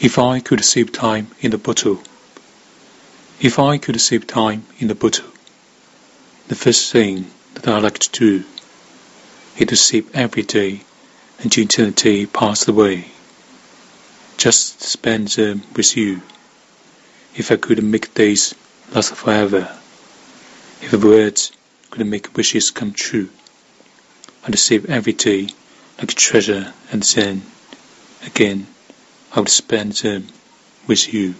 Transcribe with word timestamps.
If 0.00 0.18
I 0.18 0.40
could 0.40 0.64
save 0.64 0.92
time 0.92 1.30
in 1.40 1.50
the 1.50 1.58
bottle, 1.58 2.02
if 3.40 3.58
I 3.58 3.78
could 3.78 4.00
save 4.00 4.26
time 4.26 4.64
in 4.78 4.88
the 4.88 4.94
bottle, 4.94 5.26
the 6.48 6.54
first 6.54 6.92
thing 6.92 7.30
that 7.54 7.68
I'd 7.68 7.82
like 7.82 7.98
to 7.98 8.10
do 8.10 8.44
is 9.56 9.66
to 9.68 9.76
save 9.76 10.14
every 10.14 10.42
day 10.42 10.82
until 11.40 11.64
eternity 11.64 12.26
passed 12.26 12.68
away, 12.68 13.10
just 14.36 14.82
spend 14.82 15.28
them 15.28 15.62
with 15.74 15.96
you. 15.96 16.22
If 17.34 17.50
I 17.50 17.56
could 17.56 17.82
make 17.82 18.14
days 18.14 18.54
last 18.92 19.14
forever, 19.14 19.76
if 20.80 20.92
words 20.92 21.52
could 21.90 22.06
make 22.06 22.36
wishes 22.36 22.70
come 22.70 22.92
true, 22.92 23.28
I'd 24.44 24.58
save 24.58 24.90
every 24.90 25.12
day 25.12 25.48
like 25.98 26.14
treasure 26.14 26.72
and 26.90 27.02
then, 27.02 27.42
again, 28.24 28.66
I 29.34 29.40
would 29.40 29.48
spend 29.48 29.92
them 29.94 30.28
with 30.86 31.12
you. 31.14 31.34